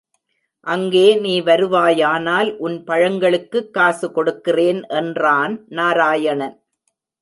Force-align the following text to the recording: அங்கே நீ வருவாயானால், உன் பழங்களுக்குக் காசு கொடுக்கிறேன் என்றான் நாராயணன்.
அங்கே 0.67 1.15
நீ 1.15 1.41
வருவாயானால், 1.41 2.55
உன் 2.57 2.83
பழங்களுக்குக் 2.83 3.69
காசு 3.71 4.11
கொடுக்கிறேன் 4.11 4.83
என்றான் 4.87 5.65
நாராயணன். 5.67 6.63